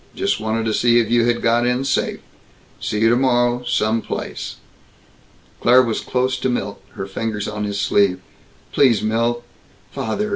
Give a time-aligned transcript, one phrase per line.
[0.15, 2.21] Just wanted to see if you had got in safe.
[2.79, 4.55] See you tomorrow, some place."
[5.59, 8.19] Claire was close to Milt, her fingers on his sleeve.
[8.71, 9.43] "Please, Milt!
[9.91, 10.29] Father!